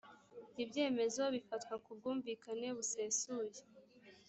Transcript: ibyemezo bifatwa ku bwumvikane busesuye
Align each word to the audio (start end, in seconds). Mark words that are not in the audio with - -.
ibyemezo 0.63 1.23
bifatwa 1.35 1.75
ku 1.83 1.89
bwumvikane 1.97 2.67
busesuye 2.77 3.59